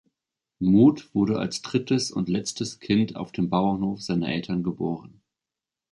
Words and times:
Muth 0.57 1.13
wurde 1.13 1.37
als 1.37 1.61
drittes 1.61 2.09
und 2.09 2.27
letztes 2.27 2.79
Kind 2.79 3.15
auf 3.15 3.31
dem 3.31 3.51
Bauernhof 3.51 4.01
seiner 4.01 4.29
Eltern 4.29 4.63
geboren. 4.63 5.21